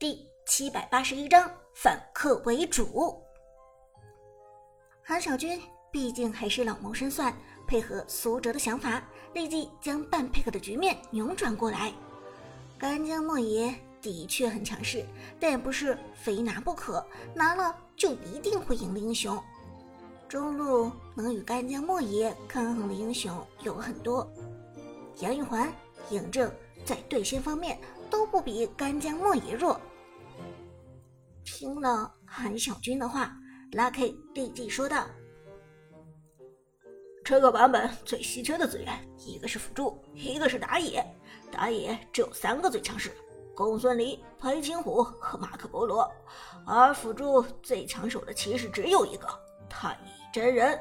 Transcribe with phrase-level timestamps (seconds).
[0.00, 3.22] 第七百八十一章反客为主。
[5.02, 5.60] 韩小军
[5.92, 7.36] 毕竟还是老谋深算，
[7.68, 11.92] 配合苏哲的想法，立即将半配合的局面扭转过来。
[12.78, 15.04] 干将莫邪的确很强势，
[15.38, 19.38] 但也不是非拿不可，拿了就一定会赢的英雄。
[20.26, 24.26] 中路能与干将莫邪抗衡的英雄有很多，
[25.18, 25.70] 杨玉环、
[26.10, 26.50] 嬴政
[26.86, 29.78] 在对线方面都不比干将莫邪弱。
[31.52, 33.36] 听了韩小军的话
[33.72, 35.04] ，Lucky 立即说道
[37.24, 41.04] ：“这个版本最稀缺的资源，一个是辅助，一个是打野。
[41.50, 43.10] 打野只有三个最强势：
[43.52, 46.08] 公孙离、裴擒虎和马可波罗。
[46.64, 49.26] 而辅助最抢手的其实只有一个
[49.68, 50.78] 太乙。”真人，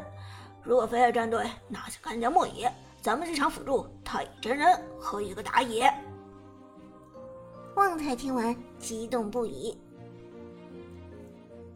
[0.64, 5.92] 如果飞儿战队拿下干将莫邪，咱们这场辅助太乙真人和一个打野。
[7.76, 9.76] 旺财听完激动不已，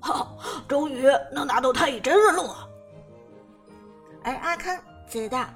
[0.04, 0.36] 哈，
[0.68, 2.70] 终于能拿到太乙真人了。
[4.22, 5.48] 而阿康则道：“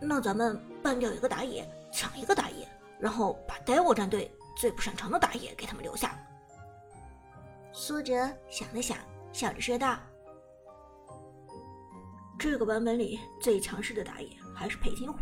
[0.00, 2.68] 那咱们办掉一个打野，抢一个打野，
[3.00, 6.16] 然后把 Devil 战队最不擅长的打野给他们留下。”
[7.72, 8.14] 苏哲
[8.48, 8.96] 想了想。
[9.32, 9.96] 笑着说道
[12.36, 15.18] ：“这个版本里最强势的打野还是裴擒虎，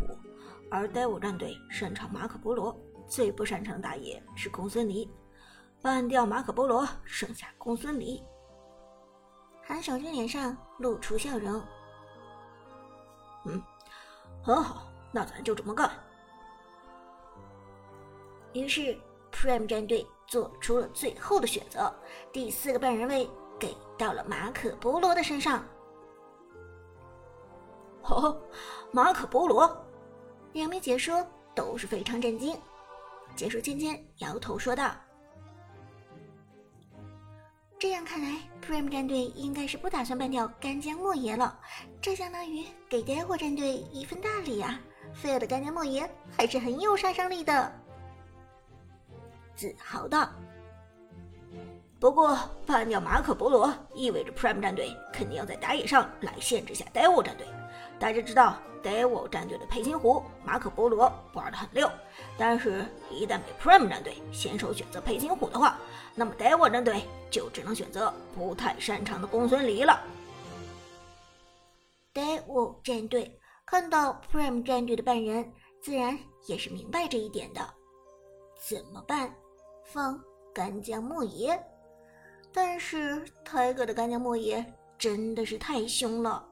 [0.71, 2.75] 而 Devil 战队擅长马可波罗，
[3.07, 5.07] 最不擅长打野是公孙离。
[5.81, 8.23] 办掉马可波罗，剩下公孙离。”
[9.61, 11.61] 韩小军脸上露出笑容
[13.45, 13.61] ：“嗯，
[14.43, 15.91] 很好，那咱就这么干。”
[18.53, 18.97] 于是
[19.31, 21.93] Prime 战队做出了最后的选择，
[22.31, 23.29] 第四个半人位。
[23.59, 25.61] 给到了马可波罗的身上。
[28.03, 28.41] 哦，
[28.93, 29.85] 马可波罗，
[30.53, 32.57] 两名解说都是非常震惊。
[33.35, 34.95] 解说芊芊摇头说道
[37.79, 41.57] ：“这样看来，Prime 战队应该是不打算办掉干将莫邪了。
[42.01, 44.77] 这相当于给呆货战队一份大礼啊！
[45.13, 47.73] 菲尔的干将莫邪还是很有杀伤力的。”
[49.55, 50.29] 自豪道。
[52.01, 57.47] 不过，办掉马可波罗意味着 Prime 战队肯定要在打野上来限制下 DW 战队。
[57.99, 61.91] 大家知道，Devil 战队的裴擒虎、马可波罗玩的很溜，
[62.37, 65.77] 但是，一旦被 Prime 战队先手选择裴擒虎的话，
[66.15, 70.01] 那么 Devil 战队就只能选择不太擅长的公孙离了。
[72.13, 76.17] Devil 战队看到 Prime 战队的半人，自然
[76.47, 77.61] 也是明白这一点的。
[78.67, 79.33] 怎么办？
[79.83, 80.19] 放
[80.53, 81.61] 干将莫邪？
[82.53, 84.65] 但是泰哥的干将莫邪
[84.97, 86.45] 真的是太凶了，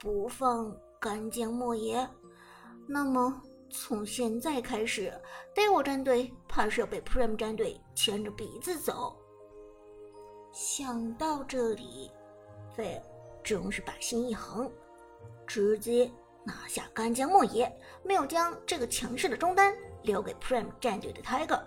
[0.00, 2.08] 不放干将莫邪，
[2.88, 3.38] 那么
[3.68, 5.12] 从现在开始
[5.54, 9.14] ，Devil 战队怕是要被 Prime 战队牵着鼻子走。
[10.52, 12.10] 想到这里，
[12.74, 13.02] 费尔
[13.42, 14.72] 终是把心一横，
[15.46, 16.10] 直接
[16.44, 17.70] 拿下干将莫邪，
[18.02, 21.62] 没有将这个强势的中单留给 Prime 战队的 Tiger，，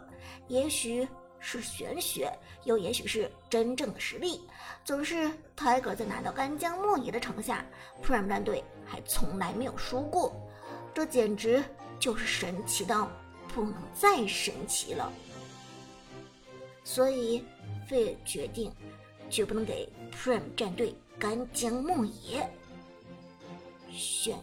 [0.47, 1.07] 也许。
[1.45, 2.31] 是玄学，
[2.63, 4.47] 又也许是真正的实力。
[4.85, 7.65] 总是泰戈在拿到干将莫邪的城下
[8.01, 10.33] ，Prime 战队还从来没有输过，
[10.93, 11.61] 这简直
[11.99, 13.11] 就是神奇到
[13.53, 15.11] 不能再神奇了。
[16.85, 17.43] 所以，
[17.89, 18.71] 费尔决定
[19.29, 22.49] 绝不能给 Prime 战队干将莫邪。
[23.91, 24.37] 选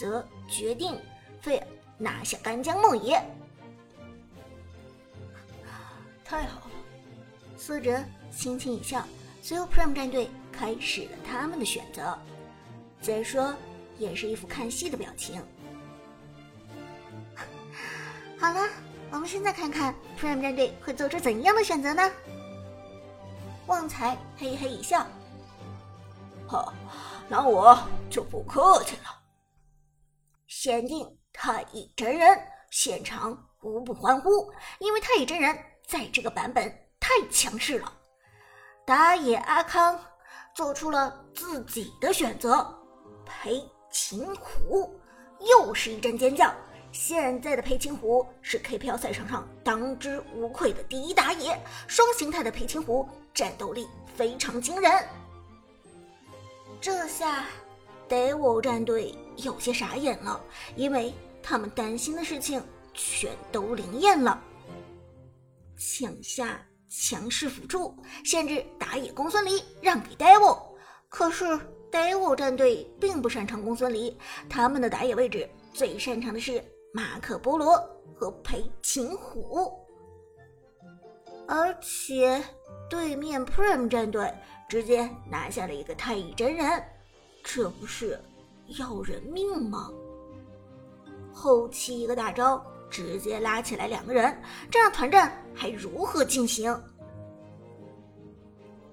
[0.00, 0.96] 择决定，
[1.40, 1.66] 费尔
[1.98, 3.22] 拿下干将莫邪。
[6.24, 6.70] 太好了，
[7.56, 9.06] 苏哲轻轻一笑，
[9.42, 12.18] 随后 Prime 战队开始了他们的选择。
[13.02, 13.54] 再说，
[13.98, 15.42] 也是一副看戏的表情。
[18.40, 18.66] 好了，
[19.10, 22.10] 我们现在看看 Prime 战队会做出怎样的选择呢？
[23.66, 25.06] 旺财嘿嘿一笑，
[26.46, 26.72] 好，
[27.28, 29.22] 那我就不客气了。
[30.46, 32.38] 限定太乙真人，
[32.70, 35.56] 现场无不欢呼，因为太乙真人。
[35.86, 37.92] 在这个版本太强势了，
[38.86, 39.98] 打野阿康
[40.54, 42.66] 做出了自己的选择，
[43.24, 44.98] 裴擒虎
[45.40, 46.52] 又是一阵尖叫。
[46.90, 54.90] 现在的裴擒虎是 KPL 赛场上当之无愧的第一打野，双形态的裴擒虎战斗力非常惊人。
[56.80, 57.46] 这下
[58.08, 60.40] Devil 战队有些傻眼了，
[60.76, 64.40] 因为他们担心的事情全都灵验了。
[65.76, 70.58] 抢下强势辅助，限制打野公孙离，让给 Devil。
[71.08, 71.44] 可是
[71.90, 74.16] Devil 战队并不擅长公孙离，
[74.48, 76.62] 他们的打野位置最擅长的是
[76.92, 77.76] 马可波罗
[78.14, 79.72] 和裴擒虎。
[81.46, 82.42] 而且
[82.88, 84.32] 对面 Prime 战队
[84.68, 86.82] 直接拿下了一个太乙真人，
[87.42, 88.18] 这不是
[88.78, 89.90] 要人命吗？
[91.32, 96.72] 后期一个大招直接拉起来两个人，这样团战还如何进行？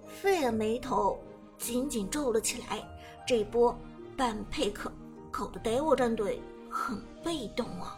[0.08, 1.24] 费尔眉头
[1.60, 2.84] 紧紧皱了起来，
[3.28, 3.78] 这波
[4.18, 4.92] 半佩克
[5.30, 7.96] 搞得 Devil 战队很被动啊，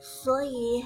[0.00, 0.82] 所以。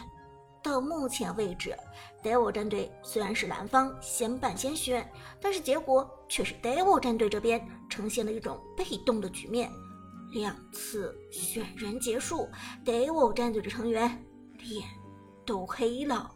[0.64, 1.76] 到目前为止
[2.22, 5.04] ，Devil 战队虽然是蓝方先办先选，
[5.40, 9.68] 但是结果却是 Devil 战队这边呈现了一种被动的局面。
[10.32, 12.48] 两次选人结束
[12.84, 14.24] ，Devil 战队的成员
[14.58, 14.88] 脸
[15.46, 16.30] 都黑了。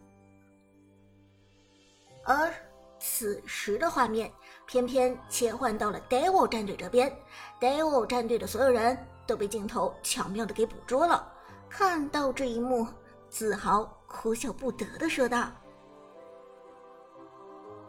[2.24, 2.52] 而
[3.00, 4.32] 此时的画面
[4.66, 7.12] 偏偏切换到了 Devil 战队这边
[7.60, 8.96] ，Devil 战队的所有人
[9.26, 11.32] 都被镜头巧妙的给捕捉了。
[11.68, 12.86] 看到这一幕，
[13.28, 13.92] 自豪。
[14.08, 15.50] 哭笑不得的说道：“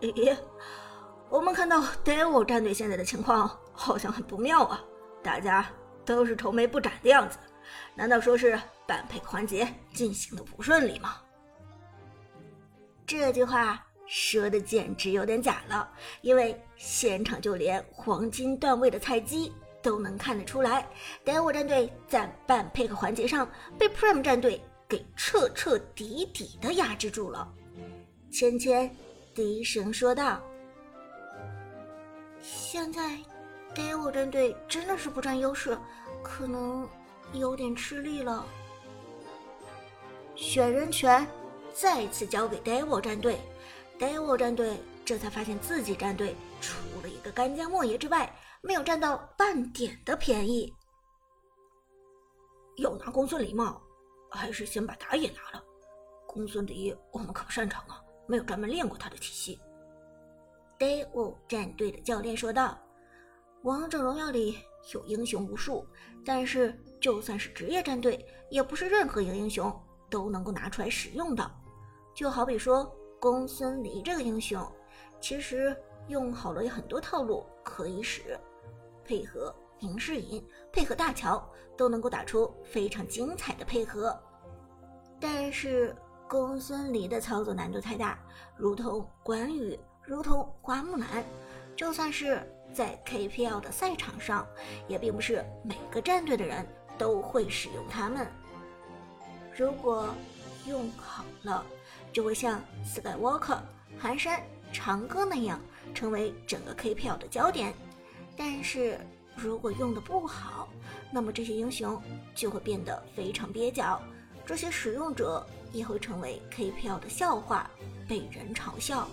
[0.01, 0.35] 咦，
[1.29, 4.83] 我们看到 Devil 战队现在的情况好像很不妙啊，
[5.21, 5.63] 大家
[6.07, 7.37] 都是愁眉不展的样子，
[7.93, 11.17] 难道说是半配环节进行的不顺利吗？”
[13.05, 15.87] 这句话说的简直有点假了，
[16.21, 20.87] 因为现场就连黄金段位的菜鸡都能看得出来
[21.23, 24.59] ，Devil 战队在半配合环节上被 Prime 战队。
[24.89, 27.53] 给彻彻底底的压制住了，
[28.31, 28.89] 芊芊
[29.35, 30.41] 低声说道
[32.39, 33.19] ：“现在
[33.77, 35.77] ，Devil 战队真的是不占优势，
[36.23, 36.89] 可能
[37.33, 38.43] 有点吃力了。”
[40.35, 41.25] 选人权
[41.73, 43.39] 再次交给 Devil 战队
[43.99, 50.73] ，Devil 战队这才发现自己战队除了一个干将莫邪之外，没有占到半点的便宜。
[52.77, 53.79] 要拿公孙离吗？
[54.29, 55.63] 还是先把打野拿了。
[56.27, 59.59] 公孙离，我们可不擅长啊，没有专门练过他的体系。
[60.77, 62.77] Devil 战队的教练说道
[63.63, 64.59] ：“王者荣耀里
[64.93, 65.85] 有英雄无数，
[66.25, 69.73] 但是就算是职业战队，也不是任何一个英雄
[70.09, 71.51] 都能够拿出来使用的。
[72.15, 72.89] 就好比说
[73.19, 74.65] 公孙离这个英雄，
[75.19, 75.75] 其实
[76.07, 78.39] 用好了有很多套路可以使，
[79.03, 84.19] 配合。”明世隐配合大乔都能够打出非常精彩的配合，
[85.19, 85.95] 但是
[86.27, 88.17] 公孙离的操作难度太大，
[88.55, 91.23] 如同关羽，如同花木兰，
[91.75, 92.41] 就算是
[92.77, 94.45] 在 KPL 的赛场上，
[94.87, 96.63] 也并不是每个战队的人
[96.95, 98.27] 都会使用他们。
[99.57, 100.13] 如果
[100.67, 101.65] 用好了，
[102.13, 103.57] 就会像 Skywalker、
[103.97, 105.59] 寒山、长歌那样，
[105.95, 107.73] 成为整个 KPL 的焦点，
[108.37, 108.99] 但是。
[109.39, 110.67] 如果用的不好，
[111.11, 112.01] 那么这些英雄
[112.33, 114.01] 就会变得非常蹩脚，
[114.47, 117.69] 这些使用者也会成为 KPL 的笑话，
[118.07, 119.07] 被人嘲笑。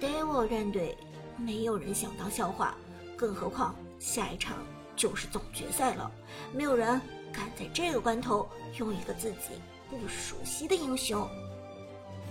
[0.00, 0.96] Devil 战队
[1.36, 2.76] 没有人想当笑话，
[3.16, 4.64] 更何况下一场
[4.96, 6.10] 就是总决赛了，
[6.52, 7.00] 没有人
[7.32, 8.48] 敢在这个关头
[8.78, 9.60] 用一个自己
[9.90, 11.28] 不熟悉的英雄，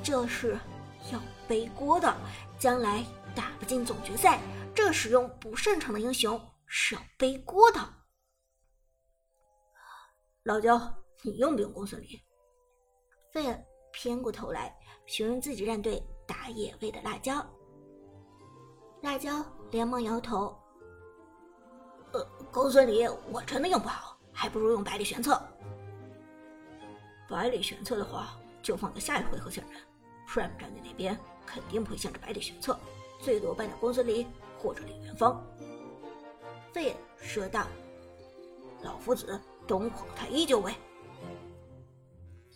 [0.04, 0.58] 这是
[1.12, 2.16] 要背锅的，
[2.58, 3.06] 将来
[3.36, 4.40] 打不进总决赛。
[4.76, 7.80] 这使用不擅长的英雄是要背锅的。
[10.44, 12.20] 老焦，你用不用公孙离？
[13.32, 14.75] 费尔偏过头来
[15.06, 17.46] 询问自己战队打野位的辣椒。
[19.03, 20.57] 辣椒连忙摇头
[22.13, 25.39] ：“呃，公孙离我真的用不好，还不如用百里玄策。
[27.27, 29.81] 百里玄策的话，就放在下一回合选人。
[30.25, 32.79] Prime 战队那边肯定不会限制百里玄策，
[33.19, 34.25] 最多办点公孙离。”
[34.57, 35.45] 或者李元芳，
[36.72, 37.67] 费说道
[38.81, 40.74] ：“老夫子，东皇太一就位。”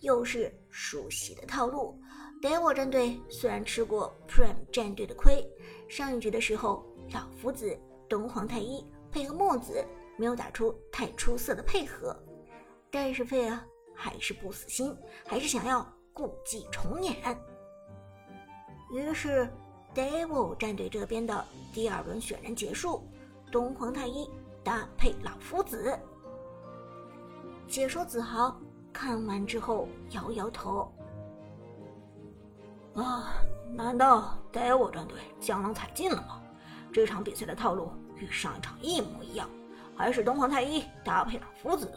[0.00, 2.00] 又是熟悉的套路。
[2.40, 5.44] Devil 战队虽然吃过 Prime 战队的亏，
[5.88, 7.78] 上一局的时候，老夫子、
[8.08, 9.84] 东皇太一配合墨子
[10.16, 12.16] 没有打出太出色的配合，
[12.90, 13.58] 但是费尔
[13.94, 17.16] 还是不死心，还是想要故伎重演。
[18.92, 19.48] 于是。
[19.94, 23.02] Devil 战队这边的第二轮选人结束，
[23.50, 24.30] 东皇太一
[24.62, 25.98] 搭配老夫子。
[27.66, 28.56] 解说子豪
[28.92, 30.92] 看完之后摇摇头
[33.02, 33.34] ：“啊，
[33.72, 36.42] 难道 Devil 战队江郎才尽了吗？
[36.92, 39.48] 这场比赛的套路与上一场一模一样，
[39.96, 41.92] 还是东皇太一搭配老夫子。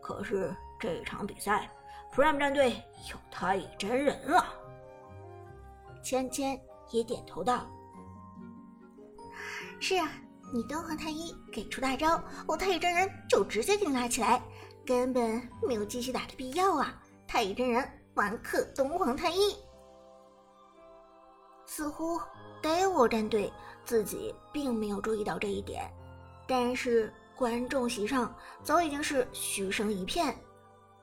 [0.00, 1.70] 可是这场比赛
[2.14, 4.44] ，Prime 战队有太乙真人了！”
[6.02, 6.58] 芊芊。
[6.90, 7.66] 也点头道
[9.80, 10.10] ：“是啊，
[10.52, 14.42] 你东皇太一给出大招，我太乙真人就直接给你拉起来，
[14.84, 16.94] 根本没有继续打的必要啊！
[17.26, 19.56] 太乙真人马克东皇太一。
[21.64, 22.20] 似乎
[22.62, 23.52] Devil 战队
[23.84, 25.90] 自己并没有注意到这一点，
[26.46, 30.36] 但是观众席上早已经是嘘声一片，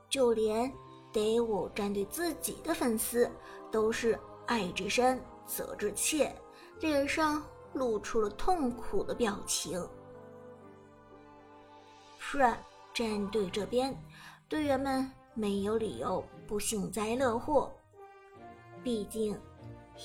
[0.08, 0.72] 就连
[1.12, 3.30] Devil 战队自己的粉丝
[3.70, 6.34] 都是爱之深责之切，
[6.80, 9.86] 脸上露出了痛苦的表情。
[12.20, 12.56] Prime
[12.94, 13.96] 战队这边，
[14.48, 17.72] 队员们没有理由不幸灾乐祸，
[18.84, 19.38] 毕竟。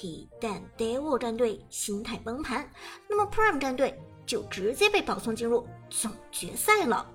[0.01, 2.69] 一旦 Devil 战队心态崩盘，
[3.07, 7.09] 那么 Prime 战队就直接被保送进入总决赛了。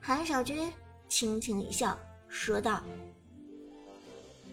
[0.00, 0.72] 韩小军
[1.08, 1.98] 轻轻一笑，
[2.28, 2.80] 说道：“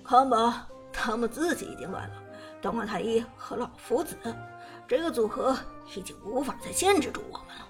[0.03, 2.23] 看吧，他们自己已经乱了。
[2.61, 4.17] 东皇太一和老夫子
[4.87, 5.55] 这个组合
[5.95, 7.67] 已经无法再限制住我们了。”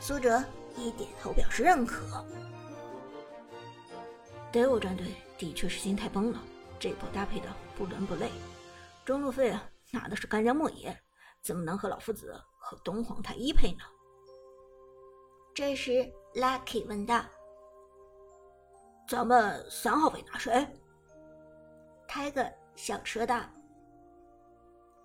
[0.00, 0.42] 苏哲
[0.76, 2.24] 一点头表示认可。
[4.52, 5.06] Devil 战队
[5.36, 6.42] 的确是心态崩了。
[6.82, 8.28] 这波搭配的不伦不类，
[9.04, 9.56] 中路费
[9.92, 11.00] 拿的是干将莫邪，
[11.40, 13.84] 怎么能和老夫子和东皇太一配呢？
[15.54, 15.92] 这时
[16.34, 17.24] ，Lucky 问道
[19.08, 20.66] ：“咱们三号位拿谁
[22.08, 23.40] ？”Tiger 笑说道：“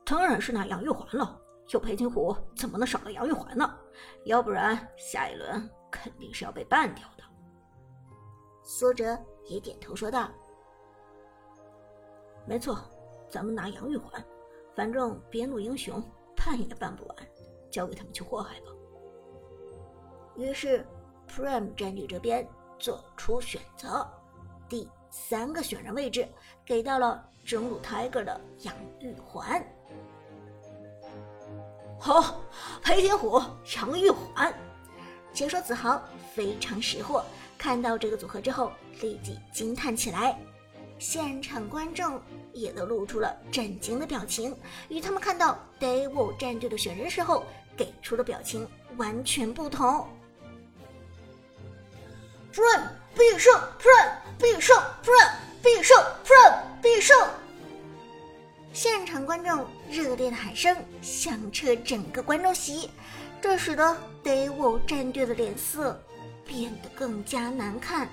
[0.03, 3.77] 当然是拿杨玉环了，有裴擒虎怎么能少了杨玉环呢？
[4.25, 7.23] 要不然下一轮肯定是要被 ban 掉的。”
[8.65, 9.15] 苏哲
[9.45, 10.27] 也点头说道。
[12.47, 12.79] 没错，
[13.29, 14.23] 咱们拿杨玉环，
[14.73, 16.01] 反正边路英雄
[16.35, 17.17] 办也办不完，
[17.69, 18.67] 交给他们去祸害吧。
[20.37, 20.85] 于是
[21.29, 22.47] ，Prime 战队这边
[22.79, 24.07] 做出选择，
[24.69, 26.25] 第三个选人位置
[26.63, 29.61] 给到了中路 Tiger 的杨玉环。
[31.99, 32.39] 好，
[32.81, 33.41] 裴擒虎、
[33.75, 34.53] 杨玉环。
[35.33, 36.01] 解说子豪
[36.33, 37.25] 非常识货，
[37.57, 40.39] 看到这个组合之后，立即惊叹起来。
[40.99, 42.19] 现场观众
[42.53, 44.55] 也都露出了震惊的表情，
[44.89, 50.07] 与他们看到 Devil 战队的选人时候给出的表情完全不同。
[52.51, 57.15] Prime 必胜，Prime 必胜，Prime 必胜，Prime 必胜！
[58.73, 62.89] 现场观众热烈的喊声响彻整个观众席，
[63.39, 66.01] 这使得 Devil 战队的脸色
[66.43, 68.09] 变得更加难看。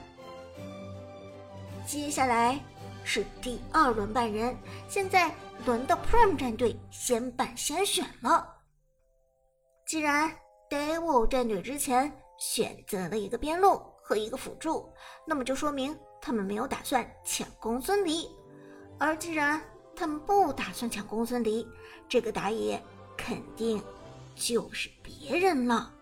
[1.86, 2.60] 接下来。
[3.04, 4.56] 是第二轮半人，
[4.88, 5.32] 现在
[5.66, 8.50] 轮到 Prime 战队先办先选了。
[9.86, 10.34] 既然
[10.70, 14.90] Devil 战队之前选择了一个边路和一个辅助，
[15.26, 18.28] 那么就说明他们没有打算抢公孙离。
[18.98, 19.62] 而既然
[19.94, 21.66] 他们不打算抢公孙离，
[22.08, 22.82] 这个打野
[23.16, 23.82] 肯定
[24.34, 25.92] 就是别人了。